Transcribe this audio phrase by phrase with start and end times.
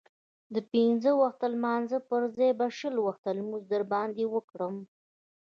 [0.53, 4.75] د پنځه وخته لمانځه پرځای به شل وخته لمونځ در باندې وکړم.